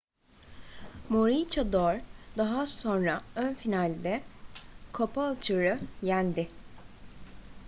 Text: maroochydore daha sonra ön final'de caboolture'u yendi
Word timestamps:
maroochydore 1.09 2.01
daha 2.37 2.67
sonra 2.67 3.21
ön 3.35 3.53
final'de 3.55 4.21
caboolture'u 4.93 5.79
yendi 6.01 6.47